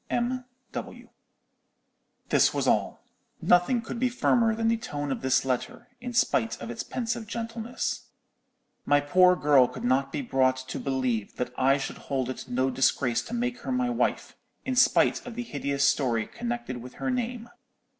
[0.73, 1.09] _M.W.'
[2.29, 3.03] "This was all.
[3.39, 7.27] Nothing could be firmer than the tone of this letter, in spite of its pensive
[7.27, 8.05] gentleness.
[8.83, 12.71] My poor girl could not be brought to believe that I should hold it no
[12.71, 14.35] disgrace to make her my wife,
[14.65, 17.49] in spite of the hideous story connected with her name.